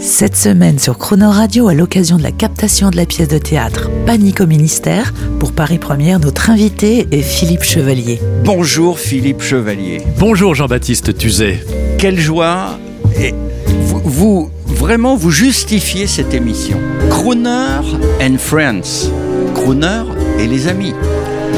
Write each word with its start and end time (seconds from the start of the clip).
Cette 0.00 0.36
semaine 0.36 0.78
sur 0.78 0.98
Croner 0.98 1.26
Radio, 1.26 1.68
à 1.68 1.74
l'occasion 1.74 2.16
de 2.16 2.22
la 2.22 2.32
captation 2.32 2.90
de 2.90 2.96
la 2.96 3.04
pièce 3.06 3.28
de 3.28 3.38
théâtre 3.38 3.90
Panique 4.06 4.40
au 4.40 4.46
ministère, 4.46 5.12
pour 5.38 5.52
Paris 5.52 5.78
Première, 5.78 6.18
notre 6.20 6.50
invité 6.50 7.06
est 7.12 7.22
Philippe 7.22 7.62
Chevalier. 7.62 8.18
Bonjour 8.44 8.98
Philippe 8.98 9.42
Chevalier. 9.42 10.02
Bonjour 10.18 10.54
Jean-Baptiste 10.54 11.16
Tuzet. 11.16 11.60
Quelle 11.98 12.18
joie. 12.18 12.78
Et 13.20 13.34
vous, 13.66 14.00
vous- 14.04 14.50
vraiment 14.66 15.16
vous 15.16 15.30
justifiez 15.30 16.06
cette 16.06 16.32
émission. 16.34 16.78
Crooner 17.10 17.80
and 18.22 18.36
Friends. 18.38 19.10
Crooner 19.54 20.02
et 20.38 20.46
les 20.46 20.68
amis. 20.68 20.94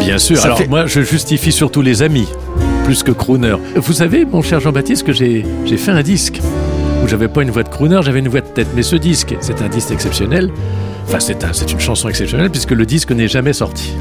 Bien 0.00 0.18
sûr. 0.18 0.36
Ça 0.38 0.46
Alors 0.46 0.58
fait- 0.58 0.68
moi, 0.68 0.86
je 0.86 1.00
justifie 1.02 1.52
surtout 1.52 1.82
les 1.82 2.02
amis, 2.02 2.26
plus 2.84 3.02
que 3.04 3.12
crooner. 3.12 3.54
Vous 3.76 3.92
savez, 3.92 4.24
mon 4.24 4.42
cher 4.42 4.58
Jean-Baptiste, 4.60 5.04
que 5.04 5.12
j'ai 5.12 5.44
j'ai 5.64 5.76
fait 5.76 5.92
un 5.92 6.02
disque 6.02 6.40
où 7.02 7.08
j'avais 7.08 7.28
pas 7.28 7.42
une 7.42 7.50
voix 7.50 7.62
de 7.62 7.68
crooner, 7.68 8.00
j'avais 8.02 8.20
une 8.20 8.28
voix 8.28 8.40
de 8.40 8.46
tête. 8.46 8.68
Mais 8.74 8.82
ce 8.82 8.96
disque, 8.96 9.34
c'est 9.40 9.60
un 9.60 9.68
disque 9.68 9.90
exceptionnel. 9.90 10.50
Enfin, 11.08 11.20
c'est 11.20 11.44
un- 11.44 11.52
c'est 11.52 11.70
une 11.70 11.80
chanson 11.80 12.08
exceptionnelle 12.08 12.48
puisque 12.50 12.70
le 12.70 12.86
disque 12.86 13.10
n'est 13.12 13.28
jamais 13.28 13.52
sorti. 13.52 13.92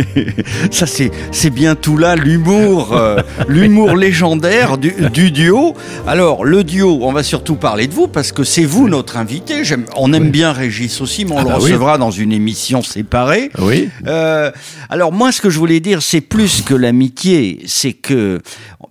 Ça 0.70 0.86
c'est 0.86 1.10
c'est 1.32 1.50
bien 1.50 1.74
tout 1.74 1.96
là 1.96 2.14
l'humour 2.14 2.92
euh, 2.92 3.20
l'humour 3.48 3.96
légendaire 3.96 4.78
du, 4.78 4.92
du 5.12 5.32
duo. 5.32 5.74
Alors 6.06 6.44
le 6.44 6.62
duo, 6.62 7.00
on 7.02 7.12
va 7.12 7.24
surtout 7.24 7.56
parler 7.56 7.88
de 7.88 7.92
vous 7.92 8.06
parce 8.06 8.30
que 8.30 8.44
c'est 8.44 8.64
vous 8.64 8.88
notre 8.88 9.16
invité. 9.16 9.64
J'aime- 9.64 9.86
on 9.96 10.12
aime 10.12 10.24
Oui. 10.24 10.30
bien 10.30 10.52
Régis 10.52 11.00
aussi, 11.00 11.24
mais 11.24 11.32
on 11.32 11.38
Ah 11.38 11.42
le 11.42 11.48
bah 11.48 11.56
oui. 11.58 11.64
recevra 11.64 11.98
dans 11.98 12.12
une 12.12 12.32
émission 12.32 12.82
séparée. 12.82 13.50
Oui. 13.58 13.88
Euh, 14.06 14.52
alors 14.90 15.10
moi, 15.12 15.32
ce 15.32 15.40
que 15.40 15.50
je 15.50 15.58
voulais 15.58 15.80
dire, 15.80 16.02
c'est 16.02 16.20
plus 16.20 16.62
que 16.62 16.74
l'amitié, 16.74 17.62
c'est 17.66 17.92
que, 17.94 18.40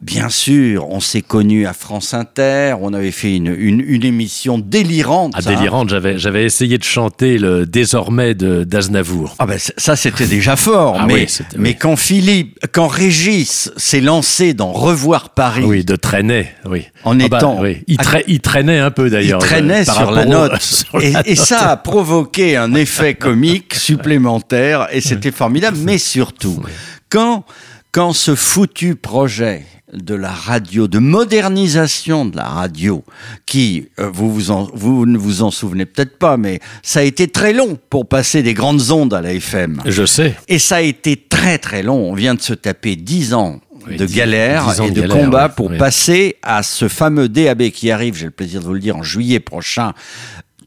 bien 0.01 0.27
sûr, 0.29 0.89
on 0.89 0.99
s'est 0.99 1.21
connus 1.21 1.65
à 1.65 1.73
France 1.73 2.13
Inter, 2.13 2.75
on 2.81 2.93
avait 2.93 3.11
fait 3.11 3.35
une, 3.37 3.55
une, 3.57 3.81
une 3.85 4.03
émission 4.03 4.57
délirante. 4.59 5.33
Hein. 5.35 5.39
délirante, 5.45 5.89
j'avais 5.89 6.17
j'avais 6.19 6.43
essayé 6.43 6.77
de 6.77 6.83
chanter 6.83 7.37
le 7.43 7.65
désormais 7.65 8.33
de 8.33 8.63
d'Aznavour. 8.63 9.35
Ah 9.39 9.45
ben 9.45 9.59
ça 9.59 9.95
c'était 9.95 10.25
déjà 10.27 10.55
fort, 10.55 10.97
Ah 10.99 11.05
mais, 11.05 11.13
oui, 11.13 11.27
mais 11.57 11.69
oui. 11.69 11.75
quand 11.79 11.95
Philippe, 11.95 12.57
quand 12.71 12.87
Régis 12.87 13.71
s'est 13.77 14.01
lancé 14.01 14.53
dans 14.53 14.71
Revoir 14.71 15.29
Paris, 15.29 15.63
Oui, 15.65 15.83
de 15.85 15.95
traîner, 15.95 16.47
oui. 16.65 16.87
En 17.03 17.19
Ah 17.19 17.27
bah, 17.27 17.37
étant- 17.37 17.61
oui. 17.61 17.83
il, 17.87 17.97
tra- 17.97 18.23
il 18.27 18.39
traînait 18.39 18.79
un 18.79 18.91
peu 18.91 19.05
il 19.07 19.11
d'ailleurs. 19.11 19.39
traînait 19.39 19.87
euh, 19.87 19.93
sur 19.93 20.11
la 20.11 20.25
note, 20.25 20.61
sur 20.61 21.01
et, 21.01 21.11
la 21.11 21.27
et 21.27 21.35
note. 21.35 21.45
ça 21.45 21.69
a 21.71 21.77
provoqué 21.77 22.55
un 22.57 22.73
effet 22.73 23.13
comique 23.13 23.73
supplémentaire, 24.23 24.87
et 24.91 25.01
c'était 25.01 25.31
formidable. 25.31 25.77
Mais 25.81 25.97
surtout, 25.97 26.61
quand 27.09 27.43
quand 27.91 28.13
ce 28.13 28.33
foutu 28.35 28.95
projet 28.95 29.63
de 29.93 30.15
la 30.15 30.31
radio, 30.31 30.87
de 30.87 30.99
modernisation 30.99 32.25
de 32.25 32.35
la 32.37 32.45
radio, 32.45 33.03
qui, 33.45 33.89
euh, 33.99 34.09
vous, 34.11 34.33
vous, 34.33 34.51
en- 34.51 34.69
vous 34.73 35.05
ne 35.05 35.17
vous 35.17 35.41
en 35.43 35.51
souvenez 35.51 35.85
peut-être 35.85 36.17
pas, 36.17 36.37
mais 36.37 36.59
ça 36.81 36.99
a 36.99 37.03
été 37.03 37.27
très 37.27 37.53
long 37.53 37.77
pour 37.89 38.07
passer 38.07 38.43
des 38.43 38.53
grandes 38.53 38.91
ondes 38.91 39.13
à 39.13 39.21
la 39.21 39.33
FM. 39.33 39.81
Je 39.85 40.05
sais. 40.05 40.35
Et 40.47 40.59
ça 40.59 40.77
a 40.77 40.81
été 40.81 41.15
très 41.15 41.57
très 41.57 41.83
long. 41.83 42.09
On 42.09 42.13
vient 42.15 42.35
de 42.35 42.41
se 42.41 42.53
taper 42.53 42.95
10 42.95 43.33
ans 43.33 43.59
de 43.89 44.05
dix- 44.05 44.15
galère 44.15 44.65
dix 44.71 44.79
ans 44.81 44.85
et 44.85 44.91
de 44.91 44.95
de 44.95 45.01
galère, 45.07 45.25
combat 45.25 45.47
oui, 45.47 45.53
pour 45.57 45.77
passer 45.77 46.37
à 46.41 46.63
ce 46.63 46.87
fameux 46.87 47.27
DAB 47.27 47.69
qui 47.69 47.91
arrive, 47.91 48.15
j'ai 48.17 48.25
le 48.25 48.31
plaisir 48.31 48.61
de 48.61 48.65
vous 48.65 48.73
le 48.73 48.79
dire, 48.79 48.95
en 48.97 49.03
juillet 49.03 49.39
prochain, 49.41 49.93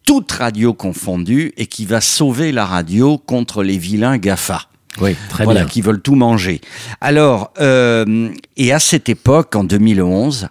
toute 0.05 0.31
radio 0.33 0.73
confondue, 0.75 1.53
et 1.57 1.67
qui 1.67 1.85
va 1.87 2.01
sauver 2.01 2.53
la 2.53 2.65
radio 2.67 3.19
contre 3.19 3.63
les 3.63 3.79
vilains 3.79 4.19
GAFA. 4.19 4.63
Oui, 5.01 5.17
très 5.29 5.45
voilà, 5.45 5.61
bien. 5.61 5.69
qui 5.69 5.81
veulent 5.81 6.01
tout 6.01 6.15
manger. 6.15 6.61
Alors, 7.01 7.53
euh, 7.61 8.31
et 8.57 8.73
à 8.73 8.79
cette 8.79 9.09
époque, 9.09 9.55
en 9.57 9.65
2011, 9.65 10.49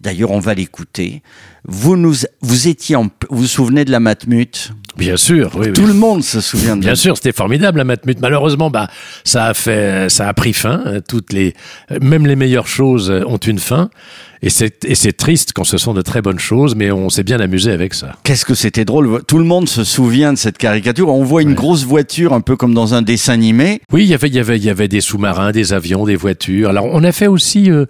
d'ailleurs 0.00 0.30
on 0.30 0.40
va 0.40 0.54
l'écouter, 0.54 1.22
vous 1.64 1.96
nous, 1.96 2.14
vous 2.40 2.68
étiez 2.68 2.96
en, 2.96 3.04
vous 3.30 3.38
vous 3.42 3.46
souvenez 3.46 3.84
de 3.84 3.90
la 3.90 4.00
Matmut? 4.00 4.72
Bien 4.96 5.16
sûr, 5.16 5.50
oui, 5.54 5.66
oui. 5.66 5.72
Tout 5.72 5.86
le 5.86 5.94
monde 5.94 6.22
se 6.22 6.40
souvient 6.40 6.76
de 6.76 6.80
Bien 6.80 6.94
sûr, 6.94 7.16
c'était 7.16 7.32
formidable 7.32 7.78
la 7.78 7.84
Matmut. 7.84 8.18
Malheureusement, 8.20 8.70
bah, 8.70 8.88
ça 9.24 9.46
a 9.46 9.54
fait, 9.54 10.08
ça 10.10 10.28
a 10.28 10.34
pris 10.34 10.52
fin. 10.52 10.82
Euh, 10.86 11.00
Toutes 11.06 11.32
les, 11.32 11.54
même 12.00 12.26
les 12.26 12.36
meilleures 12.36 12.66
choses 12.66 13.10
euh, 13.10 13.22
ont 13.26 13.36
une 13.36 13.58
fin. 13.58 13.90
Et 14.42 14.50
c'est, 14.50 14.84
et 14.84 14.94
c'est 14.94 15.12
triste 15.12 15.52
quand 15.54 15.64
ce 15.64 15.78
sont 15.78 15.94
de 15.94 16.02
très 16.02 16.22
bonnes 16.22 16.38
choses, 16.38 16.74
mais 16.76 16.90
on 16.90 17.08
s'est 17.08 17.22
bien 17.22 17.40
amusé 17.40 17.72
avec 17.72 17.94
ça. 17.94 18.16
Qu'est-ce 18.22 18.44
que 18.44 18.54
c'était 18.54 18.84
drôle. 18.84 19.22
Tout 19.26 19.38
le 19.38 19.44
monde 19.44 19.68
se 19.68 19.82
souvient 19.82 20.32
de 20.32 20.38
cette 20.38 20.58
caricature. 20.58 21.08
On 21.08 21.24
voit 21.24 21.42
une 21.42 21.54
grosse 21.54 21.84
voiture 21.84 22.32
un 22.32 22.40
peu 22.40 22.54
comme 22.56 22.74
dans 22.74 22.94
un 22.94 23.02
dessin 23.02 23.32
animé. 23.32 23.80
Oui, 23.92 24.04
il 24.04 24.08
y 24.08 24.14
avait, 24.14 24.28
il 24.28 24.34
y 24.34 24.38
avait, 24.38 24.56
il 24.56 24.64
y 24.64 24.70
avait 24.70 24.88
des 24.88 25.00
sous-marins, 25.00 25.52
des 25.52 25.72
avions, 25.72 26.04
des 26.04 26.16
voitures. 26.16 26.70
Alors, 26.70 26.84
on 26.86 27.02
a 27.02 27.12
fait 27.12 27.26
aussi 27.26 27.70
euh, 27.70 27.86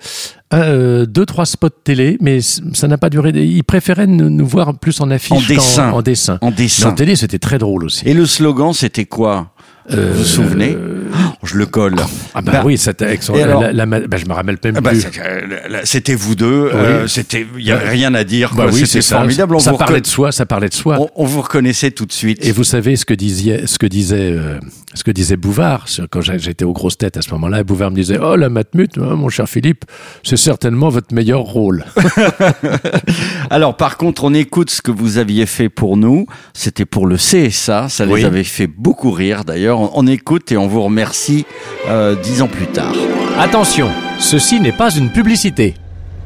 euh, 0.54 1.06
deux, 1.06 1.26
trois 1.26 1.44
spots 1.44 1.70
télé, 1.70 2.18
mais 2.20 2.40
ça 2.40 2.86
n'a 2.86 2.98
pas 2.98 3.10
duré. 3.10 3.30
Ils 3.30 3.64
préféraient 3.64 4.06
nous, 4.06 4.30
nous 4.30 4.46
voir 4.46 4.78
plus 4.78 5.00
en 5.00 5.10
affiche 5.10 5.32
En 5.32 5.40
dessin. 5.48 5.90
En 5.90 6.02
dessin. 6.02 6.38
En 6.40 6.50
dessin. 6.50 6.90
en 6.90 6.94
télé, 6.94 7.16
c'était 7.16 7.38
très 7.40 7.58
drôle 7.58 7.84
aussi. 7.84 8.06
Et 8.08 8.14
le 8.14 8.26
slogan, 8.26 8.72
c'était 8.72 9.06
quoi? 9.06 9.52
Euh, 9.92 10.10
Vous 10.12 10.18
vous 10.18 10.24
souvenez 10.24 10.76
Oh, 10.76 11.46
Je 11.46 11.56
le 11.56 11.66
colle. 11.66 11.94
Ah 12.34 12.42
bah, 12.42 12.52
Bah, 12.52 12.62
oui, 12.64 12.76
c'était 12.76 13.04
avec 13.04 13.22
son- 13.22 13.34
alors 13.34 13.62
la- 13.62 13.72
la- 13.72 13.86
bah, 13.86 14.16
je 14.16 14.26
me 14.26 14.32
rappelle 14.32 14.58
même 14.64 14.74
ah 14.76 14.80
bah, 14.80 14.90
plus. 14.90 15.06
euh, 15.24 15.80
c'était 15.84 16.14
vous 16.16 16.34
deux. 16.34 16.44
euh, 16.74 17.06
c'était, 17.06 17.46
il 17.56 17.64
y 17.64 17.70
avait 17.70 17.88
rien 17.88 18.12
à 18.14 18.24
dire. 18.24 18.52
Bah 18.56 18.64
oui, 18.66 18.80
c'était 18.86 19.00
c'est 19.02 19.14
formidable. 19.14 19.54
On 19.54 19.58
ça 19.60 19.72
parlait 19.74 20.00
de 20.00 20.06
soi, 20.06 20.32
ça 20.32 20.44
parlait 20.46 20.68
de 20.68 20.74
soi. 20.74 20.98
on, 21.00 21.08
on 21.14 21.24
vous 21.24 21.42
reconnaissait 21.42 21.92
tout 21.92 22.04
de 22.06 22.12
suite. 22.12 22.44
Et 22.44 22.50
vous 22.52 22.64
savez 22.64 22.96
ce 22.96 23.04
que 23.04 23.14
disait, 23.14 23.66
ce 23.66 23.78
que 23.78 23.86
disait, 23.86 24.32
euh, 24.32 24.58
ce 24.94 25.04
que 25.04 25.10
disait 25.12 25.36
Bouvard 25.36 25.86
quand 26.10 26.20
j'étais 26.20 26.64
aux 26.64 26.72
grosses 26.72 26.98
têtes 26.98 27.16
à 27.16 27.22
ce 27.22 27.30
moment-là. 27.30 27.62
Bouvard 27.62 27.90
me 27.92 27.96
disait 27.96 28.18
Oh 28.20 28.34
la 28.34 28.48
matmut, 28.48 28.98
hein, 28.98 29.14
mon 29.14 29.28
cher 29.28 29.48
Philippe, 29.48 29.84
c'est 30.24 30.36
certainement 30.36 30.88
votre 30.88 31.14
meilleur 31.14 31.40
rôle. 31.42 31.84
Alors, 33.50 33.76
par 33.76 33.96
contre, 33.96 34.24
on 34.24 34.34
écoute 34.34 34.70
ce 34.70 34.82
que 34.82 34.90
vous 34.90 35.18
aviez 35.18 35.46
fait 35.46 35.68
pour 35.68 35.96
nous. 35.96 36.26
C'était 36.52 36.84
pour 36.84 37.06
le 37.06 37.16
CSA. 37.16 37.88
Ça 37.88 38.04
les 38.06 38.12
Oui. 38.12 38.24
avait 38.24 38.44
fait 38.44 38.66
beaucoup 38.66 39.10
rire. 39.12 39.44
D'ailleurs, 39.44 39.75
on, 39.76 39.90
on 39.94 40.06
écoute 40.06 40.50
et 40.52 40.56
on 40.56 40.66
vous 40.66 40.82
remercie 40.82 41.46
euh, 41.88 42.14
dix 42.22 42.42
ans 42.42 42.48
plus 42.48 42.66
tard. 42.66 42.92
Attention, 43.38 43.88
ceci 44.18 44.60
n'est 44.60 44.72
pas 44.72 44.94
une 44.94 45.10
publicité. 45.10 45.74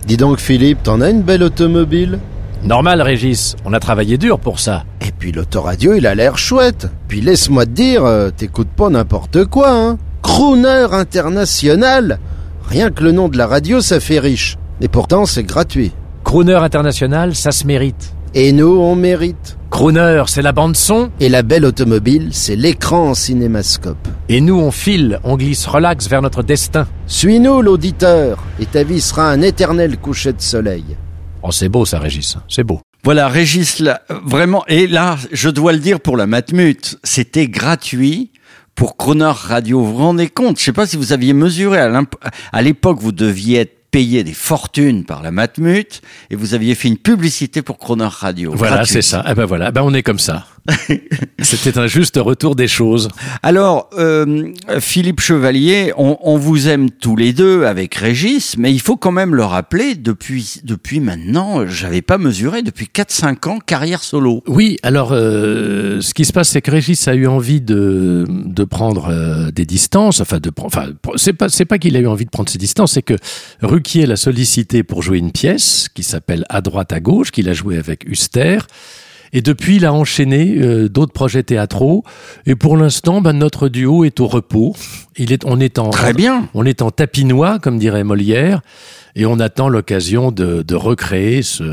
Dis 0.07 0.17
donc 0.17 0.39
Philippe, 0.39 0.83
t'en 0.83 1.01
as 1.01 1.11
une 1.11 1.23
belle 1.23 1.43
automobile? 1.43 2.19
Normal, 2.63 3.01
Régis, 3.01 3.57
on 3.65 3.73
a 3.73 3.81
travaillé 3.81 4.19
dur 4.19 4.39
pour 4.39 4.61
ça. 4.61 4.85
Et 5.01 5.13
puis 5.13 5.33
l'autoradio, 5.33 5.95
il 5.95 6.07
a 6.07 6.15
l'air 6.15 6.37
chouette. 6.37 6.89
Puis 7.09 7.21
laisse-moi 7.21 7.65
te 7.65 7.71
dire, 7.71 8.05
euh, 8.05 8.31
t'écoutes 8.31 8.69
pas 8.69 8.91
n'importe 8.91 9.45
quoi, 9.47 9.71
hein. 9.71 9.99
Crooner 10.23 10.87
international 10.93 12.19
Rien 12.69 12.91
que 12.91 13.03
le 13.03 13.13
nom 13.13 13.29
de 13.29 13.37
la 13.37 13.47
radio, 13.47 13.81
ça 13.81 13.99
fait 13.99 14.21
riche. 14.21 14.57
Et 14.81 14.89
pourtant, 14.89 15.27
c'est 15.27 15.43
gratuit. 15.43 15.93
Crooner 16.23 16.55
international, 16.55 17.35
ça 17.35 17.51
se 17.51 17.67
mérite. 17.67 18.15
Et 18.33 18.53
nous, 18.53 18.79
on 18.79 18.95
mérite. 18.95 19.57
Crooner, 19.71 20.23
c'est 20.29 20.43
la 20.43 20.53
bande 20.53 20.77
son, 20.77 21.11
Et 21.19 21.29
la 21.29 21.43
belle 21.43 21.65
automobile, 21.65 22.29
c'est 22.31 22.55
l'écran 22.55 23.11
en 23.11 23.15
cinémascope. 23.15 24.09
et 24.29 24.41
nous 24.41 24.57
on 24.57 24.71
file, 24.71 25.19
on 25.25 25.37
glisse 25.37 25.67
relax 25.67 26.09
vers 26.09 26.23
notre 26.23 26.43
destin. 26.45 26.87
Suis-nous, 27.07 27.61
l'auditeur, 27.61 28.39
et 28.61 28.67
ta 28.67 28.85
vie 28.85 29.01
sera 29.01 29.29
un 29.29 29.43
éternel 29.43 29.97
coucher 29.97 30.33
de 30.33 30.41
soleil. 30.41 30.85
Oh, 31.43 31.51
c'est 31.51 31.69
beau 31.69 31.85
ça, 31.85 31.99
Régis, 31.99 32.37
c'est 32.49 32.63
beau. 32.65 32.81
Voilà, 33.03 33.29
Régis, 33.29 33.81
là, 33.81 34.03
vraiment, 34.25 34.65
et 34.69 34.87
là, 34.87 35.17
je 35.33 35.49
dois 35.49 35.73
le 35.73 35.79
dire 35.79 36.01
pour 36.01 36.17
la 36.17 36.27
Matmut, 36.27 36.99
c'était 37.03 37.49
gratuit 37.49 38.31
pour 38.77 38.97
Croner 38.97 39.33
Radio. 39.35 39.81
Vous 39.81 39.93
vous 39.93 39.99
rendez 39.99 40.29
compte? 40.29 40.59
Je 40.59 40.65
sais 40.65 40.73
pas 40.73 40.87
si 40.87 40.97
vous 40.97 41.13
aviez 41.13 41.33
mesuré, 41.33 41.79
à 41.81 42.63
l'époque, 42.63 42.99
vous 43.01 43.13
deviez 43.13 43.61
être 43.61 43.80
payé 43.91 44.25
des 44.25 44.33
fortunes 44.33 45.05
par 45.05 45.23
la 45.23 45.31
Matmut, 45.31 46.03
et 46.31 46.37
vous 46.37 46.55
aviez 46.55 46.75
fait 46.75 46.89
une 46.89 46.99
publicité 46.99 47.63
pour 47.63 47.79
Croner 47.79 48.09
Radio. 48.09 48.53
Voilà, 48.55 48.85
c'est 48.85 49.03
ça. 49.03 49.25
Eh 49.29 49.35
ben 49.35 49.45
voilà, 49.45 49.71
ben 49.71 49.83
on 49.83 49.93
est 49.95 50.03
comme 50.03 50.19
ça. 50.19 50.47
C'était 51.43 51.79
un 51.79 51.87
juste 51.87 52.17
retour 52.17 52.55
des 52.55 52.69
choses. 52.69 53.09
Alors, 53.43 53.91
euh, 53.99 54.53
Philippe 54.81 55.21
Chevalier, 55.21 55.93
on, 55.97 56.19
on 56.23 56.37
vous 56.37 56.69
aime 56.69 56.91
tous 56.91 57.17
les 57.17 57.33
deux 57.33 57.65
avec 57.65 57.95
Régis, 57.95 58.57
mais 58.59 58.73
il 58.73 58.81
faut 58.81 58.97
quand 58.97 59.13
même 59.13 59.35
le 59.35 59.45
rappeler, 59.45 59.95
depuis, 59.95 60.61
depuis 60.65 61.01
maintenant, 61.01 61.67
j'avais 61.67 62.03
pas 62.03 62.19
mesuré, 62.19 62.63
depuis 62.63 62.89
4-5 62.93 63.49
ans, 63.49 63.59
carrière 63.59 64.03
solo. 64.03 64.43
Oui, 64.47 64.77
alors 64.83 65.11
euh, 65.13 66.01
ce 66.01 66.15
qui 66.15 66.25
se 66.25 66.33
passe, 66.33 66.51
c'est 66.51 66.63
que 66.63 66.71
Régis 66.71 67.09
a 67.09 67.15
eu 67.15 67.27
envie 67.27 67.61
de, 67.61 68.27
de 68.29 68.65
prendre 68.65 69.09
euh, 69.09 69.51
des 69.51 69.67
distances. 69.67 70.21
Enfin, 70.21 70.39
de, 70.39 70.51
enfin, 70.59 70.89
c'est 71.17 71.33
pas 71.33 71.49
pas 71.69 71.79
qu'il 71.79 71.97
a 71.97 72.01
eu 72.01 72.07
envie 72.07 72.25
de 72.25 72.31
prendre 72.31 72.49
ses 72.49 72.59
distances, 72.59 72.93
c'est 72.93 73.03
que 73.03 73.15
Ruquier 73.63 74.07
l'a 74.07 74.17
sollicité 74.17 74.83
pour 74.83 75.03
jouer 75.03 75.19
une 75.19 75.31
pièce 75.31 75.89
qui 75.95 76.03
s'appelle 76.03 76.45
À 76.49 76.61
droite 76.61 76.93
à 76.93 77.01
gauche, 77.01 77.31
qu'il 77.31 77.49
a 77.49 77.53
joué 77.53 77.79
avec 77.79 78.05
Huster. 78.09 78.59
Et 79.33 79.43
depuis, 79.43 79.77
il 79.77 79.87
a 79.87 79.93
enchaîné 79.93 80.57
euh, 80.59 80.89
d'autres 80.89 81.13
projets 81.13 81.43
théâtraux. 81.43 82.05
Et 82.47 82.57
pour 82.57 82.77
l'instant, 82.77 83.21
ben, 83.21 83.33
notre 83.33 83.69
duo 83.69 84.05
est 84.05 84.19
au 84.21 84.27
repos. 84.27 84.75
Il 85.17 85.33
est, 85.33 85.45
on 85.45 85.61
est 85.61 85.79
en 85.79 85.91
Très 85.91 86.13
bien. 86.15 86.49
on 86.55 86.65
est 86.67 86.83
en 86.83 86.91
tapinois, 86.91 87.59
comme 87.61 87.79
dirait 87.79 88.05
Molière, 88.05 88.61
et 89.17 89.27
on 89.27 89.39
attend 89.41 89.69
l'occasion 89.69 90.31
de, 90.33 90.63
de 90.63 90.75
recréer 90.77 91.43
ce, 91.43 91.65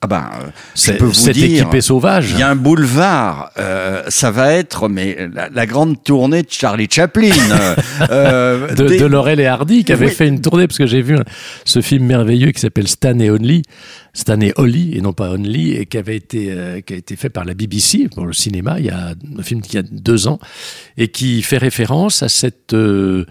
Ah 0.00 0.06
ben, 0.06 0.24
euh, 0.34 0.46
je 0.74 0.80
cette, 0.80 0.98
peux 0.98 1.04
vous 1.04 1.12
cette 1.14 1.34
dire, 1.34 1.60
équipée 1.62 1.82
sauvage. 1.82 2.30
Il 2.32 2.38
y 2.38 2.42
a 2.42 2.48
un 2.50 2.56
boulevard, 2.56 3.50
euh, 3.58 4.02
ça 4.08 4.30
va 4.30 4.52
être 4.54 4.88
mais 4.88 5.28
la, 5.32 5.48
la 5.50 5.66
grande 5.66 6.02
tournée 6.02 6.42
de 6.42 6.50
Charlie 6.50 6.88
Chaplin. 6.90 7.30
euh, 8.10 8.74
de, 8.74 8.88
des- 8.88 8.98
de 8.98 9.04
Laurel 9.06 9.40
et 9.40 9.46
Hardy 9.46 9.84
qui 9.84 9.92
avait 9.92 10.06
Oui. 10.06 10.12
fait 10.12 10.26
une 10.28 10.40
tournée 10.40 10.66
parce 10.66 10.78
que 10.78 10.86
j'ai 10.86 11.02
vu 11.02 11.16
un- 11.16 11.24
ce 11.64 11.80
film 11.80 12.06
merveilleux 12.06 12.50
qui 12.50 12.60
s'appelle 12.60 12.88
Stan 12.88 13.18
et 13.20 13.30
Only 13.30 13.62
Stan 14.14 14.40
et 14.40 14.52
Holly 14.56 14.96
et 14.96 15.02
non 15.02 15.12
pas 15.12 15.30
Only 15.30 15.72
et 15.74 15.84
qui 15.86 15.98
avait 15.98 16.16
été 16.16 16.48
euh, 16.50 16.80
qui 16.80 16.94
a 16.94 16.96
été 16.96 17.05
fait 17.14 17.28
par 17.30 17.44
la 17.44 17.54
BBC 17.54 18.08
pour 18.08 18.26
le 18.26 18.32
cinéma 18.32 18.80
il 18.80 18.86
y 18.86 18.90
a 18.90 19.14
un 19.38 19.42
film 19.42 19.60
qui 19.60 19.78
a 19.78 19.82
deux 19.82 20.26
ans 20.26 20.40
et 20.96 21.08
qui 21.08 21.42
fait 21.42 21.58
référence 21.58 22.24
à 22.24 22.28
cette 22.28 22.74
euh, 22.74 23.24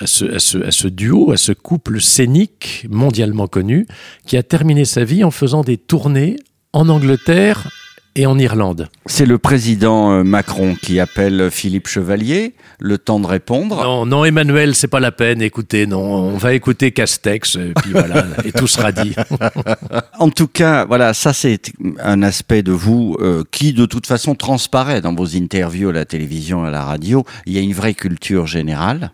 à, 0.00 0.06
ce, 0.06 0.24
à 0.64 0.70
ce 0.72 0.88
duo 0.88 1.30
à 1.30 1.36
ce 1.36 1.52
couple 1.52 2.00
scénique 2.00 2.86
mondialement 2.90 3.46
connu 3.46 3.86
qui 4.26 4.36
a 4.36 4.42
terminé 4.42 4.84
sa 4.84 5.04
vie 5.04 5.22
en 5.22 5.30
faisant 5.30 5.62
des 5.62 5.76
tournées 5.76 6.36
en 6.72 6.88
Angleterre 6.88 7.68
et 8.16 8.26
en 8.26 8.38
Irlande. 8.38 8.88
C'est 9.06 9.26
le 9.26 9.38
président 9.38 10.12
euh, 10.12 10.22
Macron 10.24 10.74
qui 10.74 11.00
appelle 11.00 11.50
Philippe 11.50 11.88
Chevalier. 11.88 12.54
Le 12.78 12.98
temps 12.98 13.20
de 13.20 13.26
répondre. 13.26 13.82
Non, 13.82 14.06
non, 14.06 14.24
Emmanuel, 14.24 14.74
c'est 14.74 14.88
pas 14.88 15.00
la 15.00 15.12
peine. 15.12 15.42
Écoutez, 15.42 15.86
non, 15.86 16.00
on 16.00 16.36
va 16.36 16.54
écouter 16.54 16.92
Castex, 16.92 17.56
et 17.56 17.72
puis 17.82 17.92
voilà, 17.92 18.24
et 18.44 18.52
tout 18.52 18.66
sera 18.66 18.92
dit. 18.92 19.14
En 20.18 20.30
tout 20.30 20.48
cas, 20.48 20.84
voilà, 20.84 21.14
ça 21.14 21.32
c'est 21.32 21.72
un 22.02 22.22
aspect 22.22 22.62
de 22.62 22.72
vous 22.72 23.16
euh, 23.20 23.42
qui 23.50 23.72
de 23.72 23.86
toute 23.86 24.06
façon 24.06 24.34
transparaît 24.34 25.00
dans 25.00 25.14
vos 25.14 25.36
interviews 25.36 25.88
à 25.88 25.92
la 25.92 26.04
télévision 26.04 26.64
et 26.64 26.68
à 26.68 26.70
la 26.70 26.84
radio. 26.84 27.24
Il 27.46 27.54
y 27.54 27.58
a 27.58 27.60
une 27.60 27.72
vraie 27.72 27.94
culture 27.94 28.46
générale. 28.46 29.12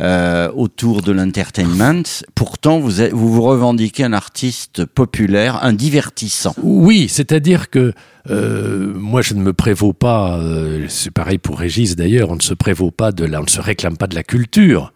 Euh, 0.00 0.50
autour 0.54 1.02
de 1.02 1.12
l'entertainment. 1.12 2.24
Pourtant, 2.34 2.78
vous, 2.78 2.92
vous 3.12 3.42
revendiquez 3.42 4.04
un 4.04 4.12
artiste 4.12 4.84
populaire, 4.84 5.64
un 5.64 5.72
divertissant. 5.72 6.54
Oui, 6.62 7.08
c'est-à-dire 7.08 7.70
que 7.70 7.92
euh, 8.30 8.92
moi, 8.94 9.22
je 9.22 9.34
ne 9.34 9.40
me 9.40 9.52
prévaux 9.52 9.92
pas. 9.92 10.38
euh, 10.38 10.86
c'est 10.88 11.10
pareil 11.10 11.38
pour 11.38 11.58
Régis 11.58 11.96
d'ailleurs. 11.96 12.30
On 12.30 12.36
ne 12.36 12.42
se 12.42 12.54
prévaut 12.54 12.90
pas 12.90 13.12
de 13.12 13.24
la, 13.24 13.40
on 13.40 13.44
ne 13.44 13.48
se 13.48 13.60
réclame 13.60 13.96
pas 13.96 14.06
de 14.06 14.14
la 14.14 14.22
culture. 14.22 14.92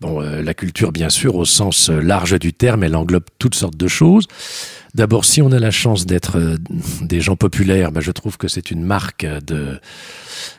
Bon, 0.00 0.20
euh, 0.20 0.42
la 0.42 0.52
culture, 0.52 0.92
bien 0.92 1.08
sûr, 1.08 1.36
au 1.36 1.46
sens 1.46 1.88
euh, 1.88 2.00
large 2.00 2.38
du 2.38 2.52
terme, 2.52 2.84
elle 2.84 2.94
englobe 2.94 3.24
toutes 3.38 3.54
sortes 3.54 3.76
de 3.76 3.88
choses. 3.88 4.26
D'abord, 4.94 5.24
si 5.24 5.40
on 5.40 5.52
a 5.52 5.58
la 5.58 5.70
chance 5.70 6.04
d'être 6.04 6.38
euh, 6.38 6.56
des 7.00 7.20
gens 7.20 7.36
populaires, 7.36 7.92
ben, 7.92 8.00
je 8.00 8.10
trouve 8.10 8.36
que 8.36 8.46
c'est 8.46 8.70
une 8.70 8.82
marque 8.82 9.26
de, 9.46 9.80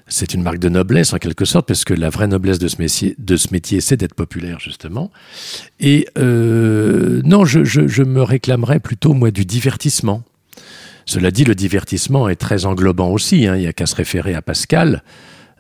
c'est 0.08 0.34
une 0.34 0.42
marque 0.42 0.58
de 0.58 0.70
noblesse 0.70 1.14
en 1.14 1.18
quelque 1.18 1.46
sorte, 1.46 1.68
parce 1.68 1.86
que 1.86 1.94
la 1.94 2.10
vraie 2.10 2.28
noblesse 2.28 2.58
de 2.58 2.68
ce 2.68 2.78
métier, 2.80 3.16
de 3.20 3.36
ce 3.36 3.50
métier, 3.52 3.80
c'est 3.80 3.98
d'être 3.98 4.16
populaire 4.16 4.60
justement. 4.60 5.12
Et 5.80 6.08
non, 6.16 7.46
je 7.46 8.04
me 8.04 8.22
réclamerais 8.24 8.80
plutôt 8.80 9.14
moi 9.14 9.32
du 9.32 9.46
divertissement. 9.46 10.24
Cela 11.08 11.32
dit, 11.32 11.46
le 11.46 11.56
divertissement 11.56 12.28
est 12.28 12.36
très 12.36 12.66
englobant 12.66 13.10
aussi. 13.10 13.48
Hein. 13.48 13.56
Il 13.56 13.62
n'y 13.62 13.68
a 13.68 13.74
qu'à 13.74 13.86
se 13.86 13.96
référer 13.96 14.36
à 14.36 14.42
Pascal. 14.42 15.04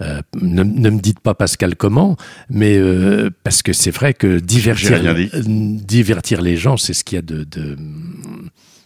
Euh, 0.01 0.21
ne, 0.39 0.63
ne 0.63 0.89
me 0.91 0.99
dites 0.99 1.19
pas 1.19 1.33
Pascal 1.33 1.75
comment, 1.75 2.17
mais 2.49 2.77
euh, 2.77 3.29
parce 3.43 3.63
que 3.63 3.73
c'est 3.73 3.89
vrai 3.91 4.13
que 4.13 4.37
divertir, 4.39 4.89
J'ai 4.89 4.95
rien 4.95 5.13
dit. 5.15 5.29
euh, 5.33 5.41
divertir 5.43 6.41
les 6.41 6.55
gens, 6.55 6.77
c'est 6.77 6.93
ce 6.93 7.03
qu'il 7.03 7.15
y 7.15 7.19
a 7.19 7.23
de, 7.23 7.43
de 7.43 7.75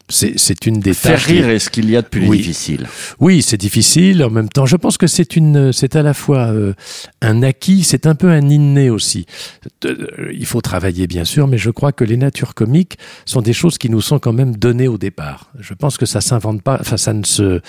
c'est 0.07 0.33
c'est 0.37 0.65
une 0.65 0.79
des 0.81 0.93
Faire 0.93 1.13
tâches 1.13 1.27
qui- 1.27 1.33
rire 1.33 1.49
est 1.49 1.59
ce 1.59 1.69
qu'il 1.69 1.89
y 1.89 1.95
a 1.95 2.01
de 2.01 2.07
plus 2.07 2.27
Oui. 2.27 2.37
difficile. 2.37 2.87
oui, 3.19 3.41
c'est 3.41 3.55
difficile. 3.57 4.23
En 4.23 4.29
même 4.29 4.49
temps, 4.49 4.65
je 4.65 4.75
pense 4.75 4.97
que 4.97 5.07
c'est 5.07 5.35
une, 5.37 5.71
c'est 5.71 5.95
à 5.95 6.01
la 6.03 6.13
fois 6.13 6.47
euh, 6.47 6.73
un 7.21 7.43
acquis, 7.43 7.83
c'est 7.83 8.05
un 8.07 8.15
peu 8.15 8.29
un 8.29 8.49
inné 8.49 8.89
aussi. 8.89 9.25
Euh, 9.85 10.31
il 10.33 10.45
faut 10.45 10.59
travailler 10.61 11.07
bien 11.07 11.23
sûr, 11.25 11.47
mais 11.47 11.57
je 11.57 11.69
crois 11.71 11.91
que 11.93 12.03
les 12.03 12.17
natures 12.17 12.53
comiques 12.55 12.97
sont 13.25 13.41
des 13.41 13.53
choses 13.53 13.77
qui 13.77 13.89
nous 13.89 14.01
sont 14.01 14.19
quand 14.19 14.33
même 14.33 14.55
données 14.57 14.89
au 14.89 14.97
départ. 14.97 15.51
Je 15.59 15.73
pense 15.73 15.97
que 15.97 16.05
ça 16.05 16.19
s'invente 16.19 16.61
pas, 16.61 16.77
enfin 16.81 16.97
ça 16.97 17.13
ne 17.13 17.23
se 17.23 17.61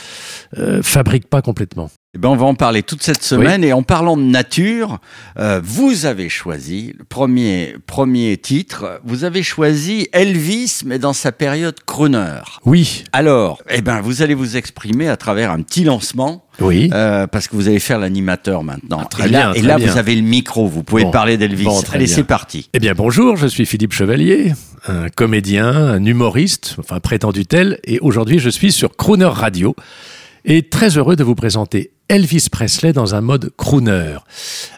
euh, 0.58 0.82
fabrique 0.82 1.28
pas 1.28 1.42
complètement. 1.42 1.90
Eh 2.14 2.18
ben, 2.18 2.28
on 2.28 2.36
va 2.36 2.44
en 2.44 2.54
parler 2.54 2.82
toute 2.82 3.02
cette 3.02 3.22
semaine. 3.22 3.64
Et 3.64 3.72
en 3.72 3.82
parlant 3.82 4.18
de 4.18 4.22
nature, 4.22 4.98
euh, 5.38 5.62
vous 5.64 6.04
avez 6.04 6.28
choisi 6.28 6.92
le 6.98 7.04
premier, 7.04 7.74
premier 7.86 8.36
titre. 8.36 9.00
Vous 9.02 9.24
avez 9.24 9.42
choisi 9.42 10.08
Elvis, 10.12 10.82
mais 10.84 10.98
dans 10.98 11.14
sa 11.14 11.32
période 11.32 11.76
crooner. 11.86 12.40
Oui, 12.66 13.04
Alors, 13.14 13.62
eh 13.70 13.80
ben, 13.80 14.02
vous 14.02 14.20
allez 14.20 14.34
vous 14.34 14.58
exprimer 14.58 15.08
à 15.08 15.16
travers 15.16 15.50
un 15.52 15.62
petit 15.62 15.84
lancement, 15.84 16.44
oui. 16.60 16.90
euh, 16.92 17.26
parce 17.26 17.48
que 17.48 17.56
vous 17.56 17.66
allez 17.68 17.80
faire 17.80 17.98
l'animateur 17.98 18.62
maintenant. 18.62 18.98
Ah, 19.04 19.06
très 19.06 19.28
et 19.28 19.30
là, 19.30 19.38
bien, 19.38 19.52
et 19.54 19.58
très 19.60 19.68
là 19.68 19.76
bien. 19.78 19.90
vous 19.90 19.96
avez 19.96 20.14
le 20.14 20.20
micro. 20.20 20.68
Vous 20.68 20.82
pouvez 20.82 21.04
Bon. 21.04 21.12
parler 21.12 21.38
d'Elvis. 21.38 21.64
Bon, 21.64 21.80
allez, 21.94 22.04
bien. 22.04 22.14
c'est 22.14 22.24
parti. 22.24 22.68
Eh 22.74 22.78
bien 22.78 22.92
bonjour, 22.94 23.38
je 23.38 23.46
suis 23.46 23.64
Philippe 23.64 23.94
Chevalier, 23.94 24.52
un 24.86 25.08
comédien, 25.08 25.64
un 25.70 26.04
humoriste, 26.04 26.76
enfin 26.78 27.00
prétendu 27.00 27.46
tel, 27.46 27.78
et 27.84 28.00
aujourd'hui 28.00 28.38
je 28.38 28.50
suis 28.50 28.70
sur 28.70 28.98
Crooner 28.98 29.24
Radio, 29.32 29.74
et 30.44 30.68
très 30.68 30.98
heureux 30.98 31.16
de 31.16 31.24
vous 31.24 31.36
présenter 31.36 31.90
Elvis 32.12 32.48
Presley 32.52 32.92
dans 32.92 33.14
un 33.14 33.22
mode 33.22 33.52
crooner. 33.56 34.18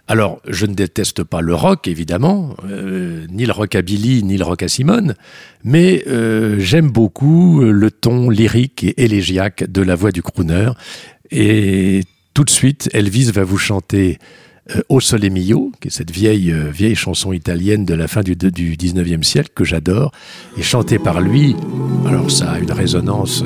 Alors, 0.07 0.41
je 0.47 0.67
ne 0.67 0.75
déteste 0.75 1.25
pas 1.25 1.41
le 1.41 1.53
rock, 1.53 1.89
évidemment, 1.89 2.55
euh, 2.71 3.27
ni 3.29 3.45
le 3.45 3.51
rockabilly, 3.51 4.23
ni 4.23 4.37
le 4.37 4.45
rockassimone, 4.45 5.17
mais 5.65 6.05
euh, 6.07 6.61
j'aime 6.61 6.93
beaucoup 6.93 7.61
le 7.61 7.91
ton 7.91 8.31
lyrique 8.31 8.85
et 8.85 9.03
élégiaque 9.03 9.65
de 9.69 9.83
la 9.83 9.97
voix 9.97 10.13
du 10.13 10.23
crooner, 10.23 10.71
et 11.33 12.05
tout 12.35 12.45
de 12.45 12.51
suite, 12.51 12.89
Elvis 12.93 13.33
va 13.33 13.43
vous 13.43 13.59
chanter 13.59 14.21
euh, 14.71 14.83
Au 14.89 15.01
Sole 15.01 15.29
Mio, 15.29 15.73
qui 15.81 15.89
est 15.89 15.91
cette 15.91 16.13
vieille, 16.13 16.53
euh, 16.53 16.71
vieille 16.71 16.95
chanson 16.95 17.33
italienne 17.33 17.85
de 17.85 17.95
la 17.95 18.07
fin 18.07 18.21
du, 18.21 18.37
du 18.37 18.77
19e 18.77 19.25
siècle 19.25 19.51
que 19.57 19.65
j'adore, 19.65 20.13
et 20.57 20.63
chantée 20.63 21.01
par 21.01 21.21
lui. 21.21 21.57
Alors 22.07 22.31
ça 22.31 22.53
a 22.53 22.59
une 22.61 22.71
résonance, 22.71 23.43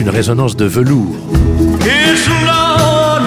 une 0.00 0.08
résonance 0.08 0.56
de 0.56 0.64
velours. 0.64 1.16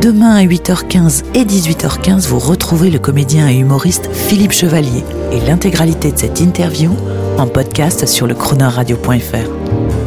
Demain 0.00 0.34
à 0.36 0.44
8h15 0.44 1.24
et 1.34 1.44
18h15, 1.44 2.26
vous 2.26 2.38
retrouvez 2.38 2.88
le 2.88 2.98
comédien 2.98 3.50
et 3.50 3.56
humoriste 3.56 4.08
Philippe 4.14 4.52
Chevalier 4.52 5.04
et 5.30 5.40
l'intégralité 5.40 6.10
de 6.10 6.18
cette 6.18 6.40
interview 6.40 6.96
en 7.36 7.46
podcast 7.46 8.06
sur 8.06 8.26
le 8.26 8.34
chronoradio.fr. 8.34 9.99